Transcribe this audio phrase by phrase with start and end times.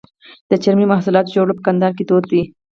[0.49, 2.41] د چرمي محصولاتو جوړول په کندهار کې دود دي.